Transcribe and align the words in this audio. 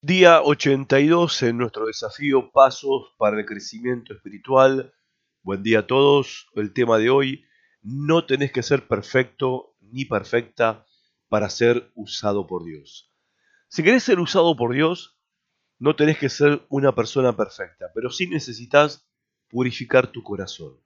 Día 0.00 0.42
82 0.42 1.42
en 1.42 1.58
nuestro 1.58 1.86
desafío 1.86 2.52
Pasos 2.52 3.16
para 3.18 3.36
el 3.36 3.44
Crecimiento 3.44 4.14
Espiritual. 4.14 4.94
Buen 5.42 5.64
día 5.64 5.80
a 5.80 5.86
todos. 5.88 6.46
El 6.54 6.72
tema 6.72 6.98
de 6.98 7.10
hoy, 7.10 7.44
no 7.82 8.24
tenés 8.24 8.52
que 8.52 8.62
ser 8.62 8.86
perfecto 8.86 9.74
ni 9.80 10.04
perfecta 10.04 10.86
para 11.28 11.50
ser 11.50 11.90
usado 11.96 12.46
por 12.46 12.64
Dios. 12.64 13.12
Si 13.66 13.82
querés 13.82 14.04
ser 14.04 14.20
usado 14.20 14.56
por 14.56 14.72
Dios, 14.72 15.18
no 15.80 15.96
tenés 15.96 16.16
que 16.16 16.28
ser 16.28 16.64
una 16.68 16.94
persona 16.94 17.36
perfecta, 17.36 17.86
pero 17.92 18.10
sí 18.10 18.28
necesitas 18.28 19.10
purificar 19.48 20.12
tu 20.12 20.22
corazón. 20.22 20.78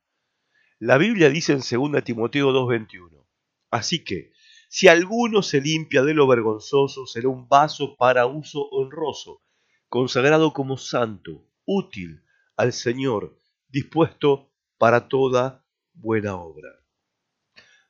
La 0.79 0.97
Biblia 0.97 1.29
dice 1.29 1.53
en 1.53 1.59
2 1.59 2.03
Timoteo 2.03 2.51
2.21, 2.51 3.27
así 3.71 4.03
que 4.05 4.32
si 4.75 4.89
alguno 4.89 5.43
se 5.43 5.61
limpia 5.61 6.03
de 6.03 6.15
lo 6.15 6.27
vergonzoso, 6.27 7.07
será 7.07 7.29
un 7.29 7.47
vaso 7.47 7.95
para 7.95 8.25
uso 8.25 8.71
honroso, 8.71 9.43
consagrado 9.91 10.55
como 10.55 10.79
santo, 10.79 11.45
útil 11.67 12.25
al 12.57 12.73
Señor, 12.73 13.37
dispuesto 13.69 14.51
para 14.79 15.09
toda 15.09 15.63
buena 15.93 16.37
obra. 16.37 16.71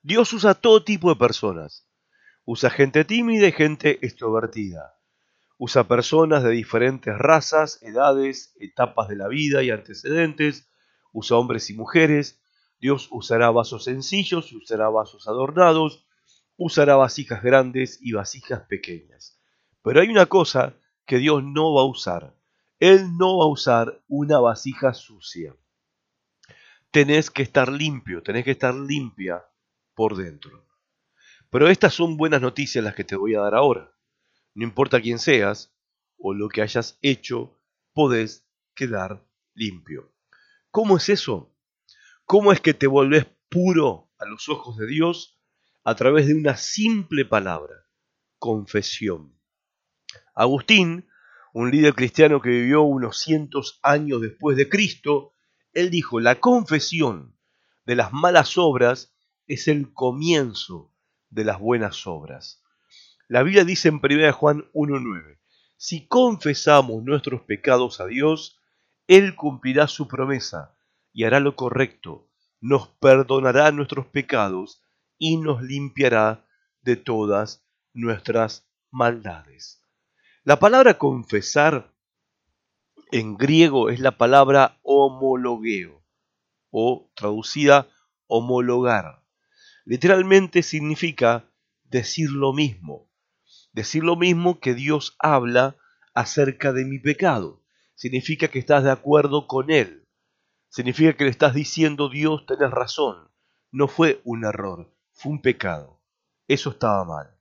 Dios 0.02 0.32
usa 0.32 0.54
todo 0.54 0.82
tipo 0.82 1.08
de 1.08 1.14
personas. 1.14 1.88
Usa 2.44 2.68
gente 2.68 3.04
tímida 3.04 3.46
y 3.46 3.52
gente 3.52 4.04
extrovertida. 4.04 4.98
Usa 5.58 5.86
personas 5.86 6.42
de 6.42 6.50
diferentes 6.50 7.16
razas, 7.16 7.80
edades, 7.84 8.56
etapas 8.58 9.06
de 9.06 9.14
la 9.14 9.28
vida 9.28 9.62
y 9.62 9.70
antecedentes. 9.70 10.68
Usa 11.12 11.36
hombres 11.36 11.70
y 11.70 11.74
mujeres. 11.74 12.42
Dios 12.80 13.06
usará 13.12 13.52
vasos 13.52 13.84
sencillos 13.84 14.50
y 14.50 14.56
usará 14.56 14.88
vasos 14.88 15.28
adornados 15.28 16.08
usará 16.64 16.96
vasijas 16.96 17.42
grandes 17.42 17.98
y 18.00 18.12
vasijas 18.12 18.62
pequeñas. 18.62 19.40
Pero 19.82 20.00
hay 20.00 20.08
una 20.08 20.26
cosa 20.26 20.76
que 21.06 21.18
Dios 21.18 21.42
no 21.44 21.74
va 21.74 21.82
a 21.82 21.86
usar. 21.86 22.36
Él 22.78 23.16
no 23.16 23.38
va 23.38 23.44
a 23.44 23.48
usar 23.48 24.02
una 24.08 24.38
vasija 24.40 24.94
sucia. 24.94 25.54
Tenés 26.90 27.30
que 27.30 27.42
estar 27.42 27.70
limpio, 27.70 28.22
tenés 28.22 28.44
que 28.44 28.50
estar 28.52 28.74
limpia 28.74 29.44
por 29.94 30.16
dentro. 30.16 30.66
Pero 31.50 31.68
estas 31.68 31.94
son 31.94 32.16
buenas 32.16 32.40
noticias 32.40 32.82
las 32.82 32.94
que 32.94 33.04
te 33.04 33.16
voy 33.16 33.34
a 33.34 33.40
dar 33.40 33.54
ahora. 33.54 33.92
No 34.54 34.64
importa 34.64 35.00
quién 35.00 35.18
seas 35.18 35.74
o 36.18 36.34
lo 36.34 36.48
que 36.48 36.62
hayas 36.62 36.98
hecho, 37.02 37.58
podés 37.92 38.46
quedar 38.74 39.26
limpio. 39.54 40.12
¿Cómo 40.70 40.96
es 40.96 41.08
eso? 41.08 41.54
¿Cómo 42.24 42.52
es 42.52 42.60
que 42.60 42.74
te 42.74 42.86
volvés 42.86 43.26
puro 43.48 44.10
a 44.18 44.24
los 44.24 44.48
ojos 44.48 44.76
de 44.76 44.86
Dios 44.86 45.41
a 45.84 45.94
través 45.94 46.26
de 46.26 46.34
una 46.34 46.56
simple 46.56 47.24
palabra, 47.24 47.86
confesión. 48.38 49.38
Agustín, 50.34 51.08
un 51.52 51.70
líder 51.70 51.94
cristiano 51.94 52.40
que 52.40 52.50
vivió 52.50 52.82
unos 52.82 53.18
cientos 53.18 53.78
años 53.82 54.20
después 54.20 54.56
de 54.56 54.68
Cristo, 54.68 55.34
él 55.72 55.90
dijo, 55.90 56.20
la 56.20 56.40
confesión 56.40 57.36
de 57.84 57.96
las 57.96 58.12
malas 58.12 58.58
obras 58.58 59.14
es 59.46 59.68
el 59.68 59.92
comienzo 59.92 60.92
de 61.30 61.44
las 61.44 61.58
buenas 61.58 62.06
obras. 62.06 62.62
La 63.28 63.42
Biblia 63.42 63.64
dice 63.64 63.88
en 63.88 64.00
1 64.02 64.32
Juan 64.32 64.64
1.9, 64.72 65.38
si 65.76 66.06
confesamos 66.06 67.02
nuestros 67.02 67.42
pecados 67.42 68.00
a 68.00 68.06
Dios, 68.06 68.60
Él 69.08 69.34
cumplirá 69.34 69.88
su 69.88 70.06
promesa 70.06 70.76
y 71.12 71.24
hará 71.24 71.40
lo 71.40 71.56
correcto, 71.56 72.28
nos 72.60 72.88
perdonará 72.88 73.72
nuestros 73.72 74.06
pecados 74.06 74.82
y 75.24 75.36
nos 75.36 75.62
limpiará 75.62 76.44
de 76.80 76.96
todas 76.96 77.64
nuestras 77.92 78.68
maldades. 78.90 79.80
La 80.42 80.58
palabra 80.58 80.98
confesar 80.98 81.94
en 83.12 83.36
griego 83.36 83.88
es 83.88 84.00
la 84.00 84.18
palabra 84.18 84.80
homologueo 84.82 86.02
o 86.72 87.08
traducida 87.14 87.88
homologar. 88.26 89.22
Literalmente 89.84 90.64
significa 90.64 91.48
decir 91.84 92.30
lo 92.30 92.52
mismo, 92.52 93.08
decir 93.72 94.02
lo 94.02 94.16
mismo 94.16 94.58
que 94.58 94.74
Dios 94.74 95.14
habla 95.20 95.76
acerca 96.14 96.72
de 96.72 96.84
mi 96.84 96.98
pecado. 96.98 97.62
Significa 97.94 98.48
que 98.48 98.58
estás 98.58 98.82
de 98.82 98.90
acuerdo 98.90 99.46
con 99.46 99.70
Él. 99.70 100.04
Significa 100.68 101.16
que 101.16 101.22
le 101.22 101.30
estás 101.30 101.54
diciendo 101.54 102.08
Dios, 102.08 102.44
tenés 102.44 102.72
razón, 102.72 103.30
no 103.70 103.86
fue 103.86 104.20
un 104.24 104.44
error, 104.44 104.91
fue 105.22 105.32
un 105.32 105.40
pecado. 105.40 106.02
Eso 106.48 106.70
estaba 106.70 107.04
mal. 107.04 107.38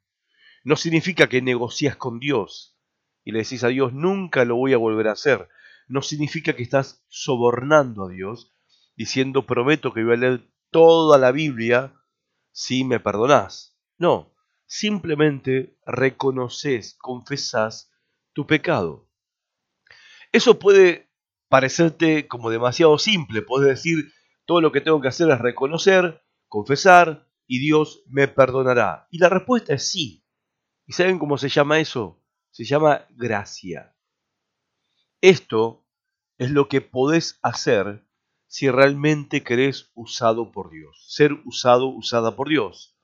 No 0.63 0.75
significa 0.75 1.27
que 1.27 1.41
negocias 1.41 1.95
con 1.95 2.19
Dios 2.19 2.77
y 3.23 3.31
le 3.31 3.39
decís 3.39 3.63
a 3.63 3.69
Dios, 3.69 3.91
nunca 3.93 4.45
lo 4.45 4.55
voy 4.55 4.73
a 4.73 4.77
volver 4.77 5.07
a 5.07 5.13
hacer. 5.13 5.49
No 5.87 6.03
significa 6.03 6.55
que 6.55 6.63
estás 6.63 7.03
sobornando 7.09 8.05
a 8.05 8.09
Dios 8.09 8.53
diciendo, 8.95 9.47
prometo 9.47 9.93
que 9.93 10.03
voy 10.03 10.13
a 10.13 10.17
leer 10.17 10.47
toda 10.69 11.17
la 11.17 11.31
Biblia 11.31 11.93
si 12.51 12.83
me 12.83 12.99
perdonás. 12.99 13.75
No, 13.97 14.35
simplemente 14.67 15.75
reconoces, 15.85 16.95
confesás 16.99 17.91
tu 18.33 18.45
pecado. 18.45 19.09
Eso 20.31 20.59
puede 20.59 21.09
parecerte 21.49 22.27
como 22.27 22.49
demasiado 22.49 22.97
simple. 22.99 23.41
Puedes 23.41 23.67
decir, 23.67 24.13
todo 24.45 24.61
lo 24.61 24.71
que 24.71 24.81
tengo 24.81 25.01
que 25.01 25.07
hacer 25.07 25.29
es 25.31 25.39
reconocer, 25.39 26.23
confesar, 26.47 27.30
y 27.51 27.59
Dios 27.59 28.01
me 28.07 28.29
perdonará? 28.29 29.09
Y 29.11 29.17
la 29.17 29.27
respuesta 29.27 29.73
es 29.73 29.89
sí. 29.89 30.25
¿Y 30.85 30.93
saben 30.93 31.19
cómo 31.19 31.37
se 31.37 31.49
llama 31.49 31.81
eso? 31.81 32.23
Se 32.49 32.63
llama 32.63 33.05
gracia. 33.09 33.93
Esto 35.19 35.85
es 36.37 36.49
lo 36.49 36.69
que 36.69 36.79
podés 36.79 37.39
hacer 37.41 38.07
si 38.47 38.69
realmente 38.69 39.43
querés 39.43 39.91
usado 39.95 40.53
por 40.53 40.71
Dios, 40.71 41.03
ser 41.09 41.33
usado, 41.43 41.89
usada 41.89 42.37
por 42.37 42.47
Dios. 42.47 42.97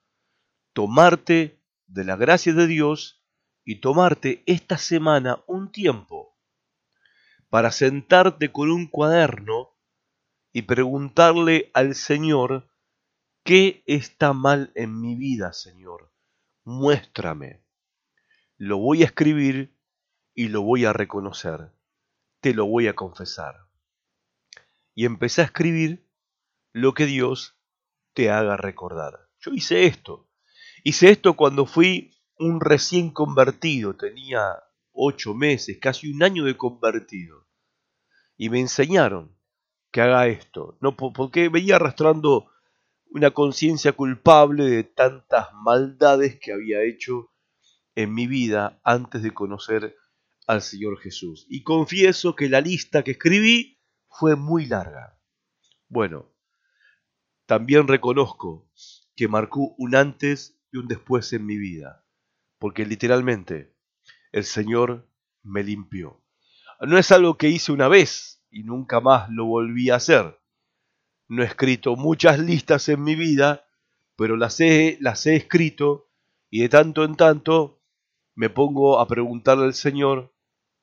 Tomarte 0.72 1.62
de 1.85 2.06
la 2.06 2.16
gracia 2.16 2.53
de 2.53 2.68
Dios 2.68 3.22
y 3.66 3.81
tomarte 3.81 4.44
esta 4.46 4.78
semana 4.78 5.44
un 5.46 5.74
tiempo 5.74 6.38
para 7.50 7.72
sentarte 7.74 8.53
con 8.53 8.72
un 8.72 8.88
cuaderno 8.88 9.75
y 10.53 10.62
preguntarle 10.62 11.69
al 11.74 11.96
Señor 11.96 12.69
¿Qué 13.47 13.81
está 13.85 14.34
mal 14.34 14.74
en 14.75 15.00
mi 15.00 15.16
vida, 15.16 15.53
Señor? 15.53 16.12
Muéstrame. 16.66 17.63
Lo 18.58 18.78
voy 18.78 19.03
a 19.03 19.06
escribir 19.06 19.74
y 20.34 20.50
lo 20.50 20.63
voy 20.63 20.84
a 20.84 20.91
reconocer. 20.91 21.72
Te 22.41 22.53
lo 22.53 22.66
voy 22.66 22.88
a 22.88 22.94
confesar. 22.94 23.56
Y 24.94 25.06
empecé 25.06 25.44
a 25.44 25.46
escribir 25.46 26.06
lo 26.74 26.94
que 26.94 27.06
Dios 27.06 27.56
te 28.13 28.31
haga 28.31 28.58
recordar. 28.58 29.30
Yo 29.40 29.53
hice 29.53 29.85
esto. 29.85 30.29
Hice 30.84 31.12
esto 31.12 31.38
cuando 31.38 31.66
fui 31.66 32.14
un 32.38 32.59
recién 32.59 33.12
convertido. 33.12 33.96
Tenía 33.96 34.62
ocho 34.91 35.34
meses, 35.34 35.78
casi 35.79 36.12
un 36.12 36.22
año 36.22 36.44
de 36.44 36.58
convertido. 36.58 37.47
Y 38.35 38.50
me 38.50 38.59
enseñaron 38.59 39.38
que 39.94 40.02
haga 40.02 40.28
esto. 40.28 40.78
No, 40.81 40.97
porque 40.97 41.47
venía 41.47 41.78
arrastrando 41.78 42.52
una 43.12 43.31
conciencia 43.31 43.94
culpable 43.94 44.66
de 44.66 44.84
tantas 44.84 45.47
maldades 45.53 46.40
que 46.40 46.53
había 46.53 46.84
hecho 46.84 47.31
en 47.95 48.13
mi 48.13 48.28
vida 48.28 48.79
antes 48.84 49.23
de 49.23 49.34
conocer 49.34 49.95
al 50.45 50.62
Señor 50.62 51.00
Jesús. 51.00 51.46
Y 51.49 51.64
confieso 51.64 52.35
que 52.35 52.49
la 52.49 52.61
lista 52.61 53.03
que 53.03 53.11
escribí 53.11 53.79
fue 54.09 54.35
muy 54.35 54.66
larga. 54.66 55.20
Bueno, 55.90 56.34
también 57.46 57.87
reconozco 57.87 58.70
que 59.16 59.28
marcó 59.28 59.73
un 59.78 59.96
antes 59.96 60.59
y 60.72 60.78
un 60.78 60.87
después 60.87 61.32
en 61.34 61.46
mi 61.46 61.58
vida, 61.58 62.05
porque 62.59 62.85
literalmente 62.85 63.76
el 64.32 64.43
Señor 64.43 65.09
me 65.43 65.64
limpió. 65.64 66.23
No 66.82 66.97
es 66.97 67.11
algo 67.11 67.37
que 67.37 67.49
hice 67.49 67.72
una 67.72 67.87
vez 67.87 68.43
y 68.52 68.64
nunca 68.64 68.99
más 68.99 69.29
lo 69.29 69.46
volví 69.46 69.90
a 69.90 69.96
hacer. 69.96 70.36
No 71.29 71.44
he 71.44 71.46
escrito 71.46 71.96
muchas 71.97 72.40
listas 72.40 72.88
en 72.88 73.03
mi 73.03 73.16
vida, 73.16 73.66
pero 74.16 74.38
las 74.38 74.59
he, 74.62 74.97
las 75.02 75.26
he 75.26 75.35
escrito 75.35 76.08
y 76.50 76.62
de 76.62 76.70
tanto 76.70 77.03
en 77.03 77.16
tanto 77.16 77.82
me 78.34 78.50
pongo 78.50 79.00
a 79.00 79.08
preguntarle 79.08 79.66
al 79.66 79.74
Señor 79.74 80.34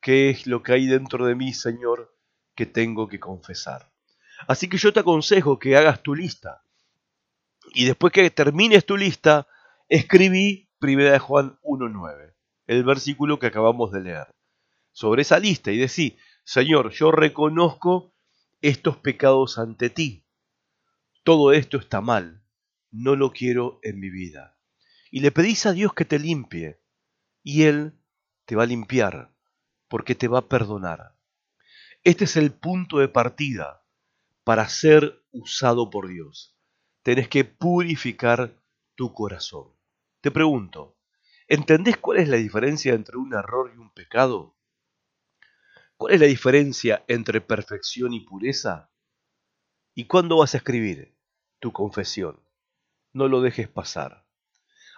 qué 0.01 0.29
es 0.29 0.47
lo 0.47 0.63
que 0.63 0.73
hay 0.73 0.87
dentro 0.87 1.25
de 1.25 1.35
mí, 1.35 1.55
Señor, 1.55 2.15
que 2.55 2.67
tengo 2.67 3.09
que 3.09 3.19
confesar. 3.19 3.91
Así 4.47 4.69
que 4.69 4.77
yo 4.77 4.93
te 4.93 5.01
aconsejo 5.01 5.59
que 5.59 5.77
hagas 5.77 6.03
tu 6.03 6.15
lista. 6.15 6.63
Y 7.73 7.87
después 7.87 8.13
que 8.13 8.29
termines 8.31 8.85
tu 8.85 8.99
lista, 8.99 9.47
escribí 9.89 10.69
1 10.83 11.19
Juan 11.21 11.59
1.9, 11.63 12.35
el 12.67 12.85
versículo 12.85 13.39
que 13.39 13.47
acabamos 13.47 13.93
de 13.93 14.01
leer. 14.03 14.27
Sobre 14.93 15.23
esa 15.23 15.39
lista 15.39 15.73
y 15.73 15.79
decí, 15.79 16.19
Señor, 16.45 16.91
yo 16.91 17.11
reconozco 17.11 18.13
estos 18.61 18.99
pecados 18.99 19.59
ante 19.59 19.89
ti 19.89 20.24
todo 21.25 21.55
esto 21.55 21.79
está 21.79 22.03
mal, 22.03 22.45
no 22.91 23.17
lo 23.17 23.33
quiero 23.33 23.81
en 23.83 23.99
mi 23.99 24.11
vida. 24.11 24.59
Y 25.11 25.21
le 25.21 25.33
pedís 25.33 25.65
a 25.65 25.73
Dios 25.73 25.95
que 25.95 26.05
te 26.05 26.19
limpie, 26.19 26.83
y 27.43 27.63
Él 27.63 27.95
te 28.45 28.57
va 28.57 28.65
a 28.65 28.67
limpiar, 28.67 29.35
porque 29.89 30.15
te 30.15 30.29
va 30.29 30.41
a 30.41 30.49
perdonar. 30.49 31.17
Este 32.03 32.25
es 32.25 32.37
el 32.37 32.53
punto 32.53 32.99
de 32.99 33.09
partida 33.09 33.87
para 34.45 34.69
ser 34.69 35.25
usado 35.33 35.89
por 35.89 36.09
Dios. 36.09 36.55
Tenés 37.03 37.29
que 37.29 37.47
purificar 37.47 38.61
tu 38.95 39.15
corazón. 39.15 39.73
Te 40.21 40.31
pregunto, 40.31 40.99
¿entendés 41.49 41.97
cuál 41.97 42.19
es 42.19 42.29
la 42.29 42.37
diferencia 42.37 42.93
entre 42.93 43.17
un 43.17 43.33
error 43.33 43.73
y 43.75 43.79
un 43.79 43.91
pecado? 43.95 44.59
¿Cuál 45.97 46.15
es 46.15 46.21
la 46.21 46.27
diferencia 46.27 47.03
entre 47.09 47.41
perfección 47.41 48.13
y 48.13 48.21
pureza? 48.21 48.91
¿Y 49.95 50.07
cuándo 50.07 50.39
vas 50.39 50.53
a 50.53 50.59
escribir 50.59 51.14
tu 51.65 51.73
confesión? 51.73 52.39
No 53.15 53.27
lo 53.27 53.41
dejes 53.41 53.69
pasar. 53.69 54.27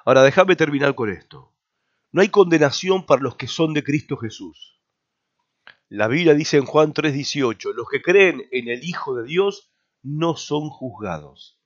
Ahora 0.04 0.24
déjame 0.24 0.56
terminar 0.56 0.96
con 0.96 1.10
esto. 1.10 1.52
No 2.10 2.22
hay 2.22 2.28
condenación 2.28 3.06
para 3.06 3.22
los 3.22 3.36
que 3.36 3.46
son 3.46 3.72
de 3.72 3.84
Cristo 3.84 4.16
Jesús. 4.16 4.80
La 5.88 6.08
Biblia 6.08 6.34
dice 6.34 6.56
en 6.56 6.64
Juan 6.64 6.92
3:18, 6.92 7.72
los 7.72 7.88
que 7.88 8.02
creen 8.02 8.48
en 8.50 8.66
el 8.66 8.82
Hijo 8.82 9.14
de 9.14 9.28
Dios 9.28 9.70
no 10.02 10.36
son 10.36 10.68
juzgados. 10.68 11.60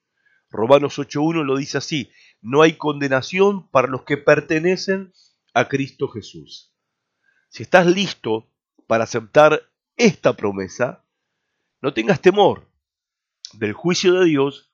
Romanos 0.50 0.98
8.1 0.98 1.44
lo 1.44 1.56
dice 1.56 1.78
así, 1.78 2.10
no 2.42 2.60
hay 2.60 2.74
condenación 2.74 3.70
para 3.70 3.88
los 3.88 4.02
que 4.02 4.18
pertenecen 4.18 5.14
a 5.54 5.66
Cristo 5.66 6.08
Jesús. 6.08 6.74
Si 7.48 7.62
estás 7.62 7.86
listo 7.86 8.50
para 8.86 9.04
aceptar 9.04 9.62
esta 9.96 10.36
promesa, 10.36 11.06
no 11.80 11.94
tengas 11.94 12.20
temor 12.20 12.68
del 13.54 13.72
juicio 13.72 14.12
de 14.20 14.26
Dios 14.26 14.69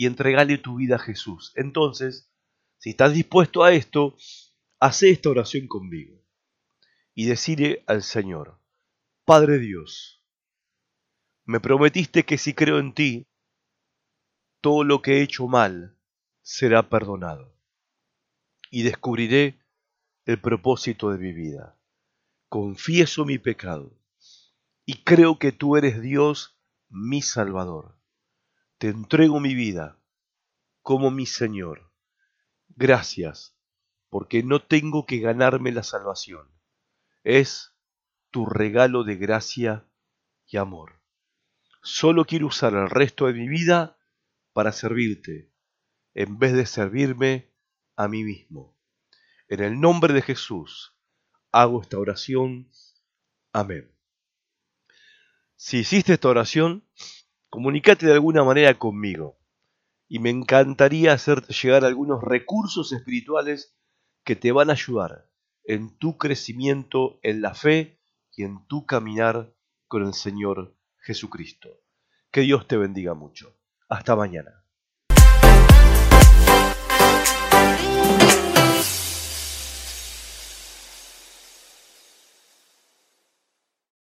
y 0.00 0.06
entregale 0.06 0.56
tu 0.56 0.76
vida 0.76 0.96
a 0.96 0.98
Jesús. 0.98 1.52
Entonces, 1.56 2.32
si 2.78 2.88
estás 2.88 3.12
dispuesto 3.12 3.64
a 3.64 3.72
esto, 3.72 4.16
hace 4.78 5.10
esta 5.10 5.28
oración 5.28 5.68
conmigo 5.68 6.24
y 7.14 7.26
decide 7.26 7.84
al 7.86 8.02
Señor, 8.02 8.58
Padre 9.26 9.58
Dios, 9.58 10.24
me 11.44 11.60
prometiste 11.60 12.24
que 12.24 12.38
si 12.38 12.54
creo 12.54 12.78
en 12.78 12.94
ti, 12.94 13.26
todo 14.62 14.84
lo 14.84 15.02
que 15.02 15.18
he 15.18 15.22
hecho 15.22 15.48
mal 15.48 15.98
será 16.40 16.88
perdonado 16.88 17.54
y 18.70 18.84
descubriré 18.84 19.60
el 20.24 20.40
propósito 20.40 21.10
de 21.10 21.18
mi 21.18 21.34
vida. 21.34 21.78
Confieso 22.48 23.26
mi 23.26 23.36
pecado 23.36 24.00
y 24.86 25.04
creo 25.04 25.38
que 25.38 25.52
tú 25.52 25.76
eres 25.76 26.00
Dios, 26.00 26.58
mi 26.88 27.20
Salvador. 27.20 27.99
Te 28.80 28.88
entrego 28.88 29.40
mi 29.40 29.54
vida 29.54 30.00
como 30.80 31.10
mi 31.10 31.26
Señor. 31.26 31.92
Gracias, 32.70 33.54
porque 34.08 34.42
no 34.42 34.62
tengo 34.62 35.04
que 35.04 35.18
ganarme 35.18 35.70
la 35.70 35.82
salvación. 35.82 36.48
Es 37.22 37.74
tu 38.30 38.46
regalo 38.46 39.04
de 39.04 39.16
gracia 39.16 39.86
y 40.46 40.56
amor. 40.56 41.02
Solo 41.82 42.24
quiero 42.24 42.46
usar 42.46 42.72
el 42.72 42.88
resto 42.88 43.26
de 43.26 43.34
mi 43.34 43.48
vida 43.48 43.98
para 44.54 44.72
servirte, 44.72 45.52
en 46.14 46.38
vez 46.38 46.54
de 46.54 46.64
servirme 46.64 47.52
a 47.96 48.08
mí 48.08 48.24
mismo. 48.24 48.74
En 49.48 49.62
el 49.62 49.78
nombre 49.78 50.14
de 50.14 50.22
Jesús 50.22 50.96
hago 51.52 51.82
esta 51.82 51.98
oración. 51.98 52.72
Amén. 53.52 53.94
Si 55.56 55.80
hiciste 55.80 56.14
esta 56.14 56.30
oración, 56.30 56.88
comunícate 57.50 58.06
de 58.06 58.12
alguna 58.12 58.44
manera 58.44 58.78
conmigo 58.78 59.38
y 60.08 60.18
me 60.18 60.30
encantaría 60.30 61.12
hacerte 61.12 61.52
llegar 61.52 61.84
algunos 61.84 62.22
recursos 62.22 62.92
espirituales 62.92 63.76
que 64.24 64.36
te 64.36 64.52
van 64.52 64.70
a 64.70 64.74
ayudar 64.74 65.30
en 65.64 65.96
tu 65.98 66.16
crecimiento 66.16 67.20
en 67.22 67.42
la 67.42 67.54
fe 67.54 68.00
y 68.34 68.44
en 68.44 68.66
tu 68.66 68.86
caminar 68.86 69.54
con 69.86 70.06
el 70.06 70.14
Señor 70.14 70.76
Jesucristo. 70.98 71.68
Que 72.30 72.42
Dios 72.42 72.66
te 72.66 72.76
bendiga 72.76 73.14
mucho. 73.14 73.56
Hasta 73.88 74.16
mañana. 74.16 74.64